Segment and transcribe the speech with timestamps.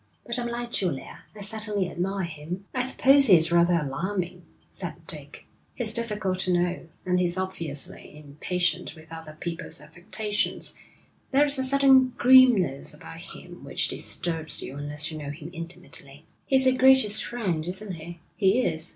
[0.25, 5.05] But I'm like Julia, I certainly admire him.' 'I suppose he is rather alarming,' said
[5.05, 5.45] Dick.
[5.75, 10.73] 'He's difficult to know, and he's obviously impatient with other people's affectations.
[11.29, 16.65] There's a certain grimness about him which disturbs you unless you know him intimately.' 'He's
[16.65, 18.89] your greatest friend, isn't he?' 'He is.'